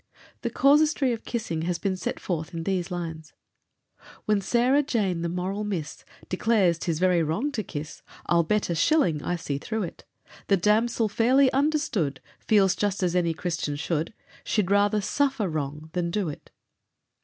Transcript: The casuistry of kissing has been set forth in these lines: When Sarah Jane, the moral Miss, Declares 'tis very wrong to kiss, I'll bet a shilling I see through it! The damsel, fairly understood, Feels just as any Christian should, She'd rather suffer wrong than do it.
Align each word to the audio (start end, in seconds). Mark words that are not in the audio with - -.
The 0.41 0.49
casuistry 0.49 1.13
of 1.13 1.25
kissing 1.25 1.61
has 1.61 1.77
been 1.77 1.95
set 1.95 2.19
forth 2.19 2.55
in 2.55 2.63
these 2.63 2.89
lines: 2.89 3.33
When 4.25 4.41
Sarah 4.41 4.81
Jane, 4.81 5.21
the 5.21 5.29
moral 5.29 5.63
Miss, 5.63 6.03
Declares 6.27 6.79
'tis 6.79 6.97
very 6.97 7.21
wrong 7.21 7.51
to 7.51 7.61
kiss, 7.61 8.01
I'll 8.25 8.41
bet 8.41 8.71
a 8.71 8.73
shilling 8.73 9.21
I 9.21 9.35
see 9.35 9.59
through 9.59 9.83
it! 9.83 10.03
The 10.47 10.57
damsel, 10.57 11.07
fairly 11.07 11.53
understood, 11.53 12.19
Feels 12.39 12.75
just 12.75 13.03
as 13.03 13.15
any 13.15 13.35
Christian 13.35 13.75
should, 13.75 14.11
She'd 14.43 14.71
rather 14.71 15.01
suffer 15.01 15.47
wrong 15.47 15.91
than 15.93 16.09
do 16.09 16.29
it. 16.29 16.49